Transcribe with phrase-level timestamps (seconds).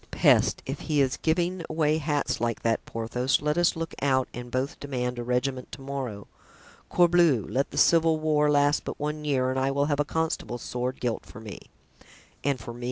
[0.09, 4.49] "Peste, if he is giving away hats like that, Porthos, let us look out and
[4.49, 6.27] both demand a regiment to morrow.
[6.89, 7.45] Corbleu!
[7.47, 10.99] let the civil war last but one year and I will have a constable's sword
[10.99, 11.69] gilt for me."
[12.43, 12.79] "And for me?"